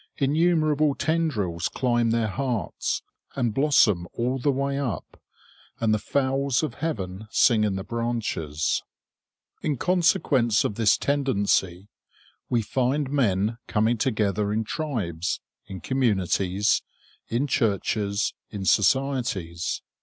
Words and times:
Innumerable 0.17 0.95
tendrils 0.95 1.69
climb 1.69 2.09
their 2.09 2.27
hearts, 2.29 3.03
and 3.35 3.53
blossom 3.53 4.07
all 4.13 4.39
the 4.39 4.49
way 4.51 4.79
up; 4.79 5.21
and 5.79 5.93
the 5.93 5.99
fowls 5.99 6.63
of 6.63 6.73
heaven 6.73 7.27
sing 7.29 7.63
in 7.63 7.75
the 7.75 7.83
branches. 7.83 8.81
In 9.61 9.77
consequence 9.77 10.63
of 10.63 10.73
this 10.73 10.97
tendency, 10.97 11.87
we 12.49 12.63
find 12.63 13.11
men 13.11 13.59
coming 13.67 13.99
together 13.99 14.51
in 14.51 14.63
tribes, 14.63 15.39
in 15.67 15.81
communities, 15.81 16.81
in 17.27 17.45
churches, 17.45 18.33
in 18.49 18.65
societies. 18.65 19.83